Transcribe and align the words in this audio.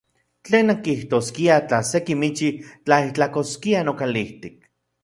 ¿Tlen 0.45 0.65
nankijtoskiaj 0.69 1.61
tla 1.67 1.79
se 1.89 1.99
kimichi 2.07 2.49
tlaijtlakoskia 2.85 3.79
nokalijtik? 3.89 4.55